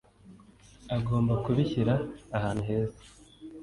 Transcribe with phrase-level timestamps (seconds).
[0.97, 1.93] agomba kubishyira
[2.37, 3.01] ahantu heza